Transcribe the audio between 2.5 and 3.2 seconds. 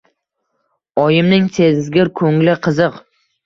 qiziq.